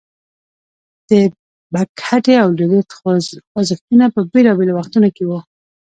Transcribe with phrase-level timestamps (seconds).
[1.09, 1.11] د
[1.73, 2.89] بکهتي او دلیت
[3.51, 5.39] خوځښتونه په بیلابیلو وختونو کې وو.